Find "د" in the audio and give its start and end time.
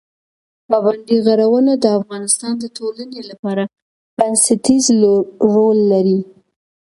1.77-1.85, 2.59-2.65